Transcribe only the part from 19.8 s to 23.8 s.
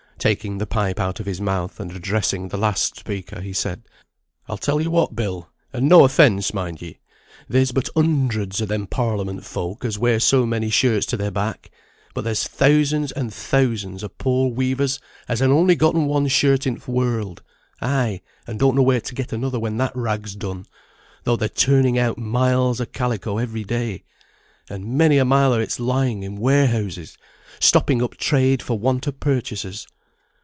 rag's done, though they're turning out miles o' calico every